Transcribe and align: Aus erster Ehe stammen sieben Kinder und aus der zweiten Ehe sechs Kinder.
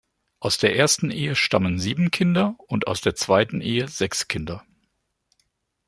Aus 0.39 0.63
erster 0.63 1.09
Ehe 1.11 1.35
stammen 1.35 1.77
sieben 1.77 2.09
Kinder 2.09 2.55
und 2.65 2.87
aus 2.87 3.01
der 3.01 3.13
zweiten 3.13 3.61
Ehe 3.61 3.87
sechs 3.87 4.27
Kinder. 4.27 4.65